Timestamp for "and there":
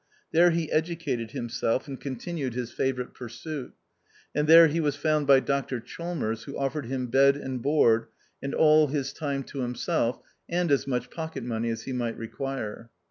4.33-4.65